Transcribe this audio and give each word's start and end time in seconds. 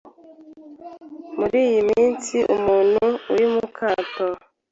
Muri 1.37 1.57
iyo 1.67 1.81
minsi 1.89 2.35
umuntu 2.55 3.05
ari 3.33 3.45
mu 3.53 3.65
kato, 3.77 4.27